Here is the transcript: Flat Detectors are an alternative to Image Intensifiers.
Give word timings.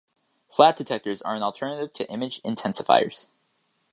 Flat 0.51 0.77
Detectors 0.77 1.21
are 1.21 1.35
an 1.35 1.43
alternative 1.43 1.93
to 1.93 2.09
Image 2.11 2.41
Intensifiers. 2.41 3.27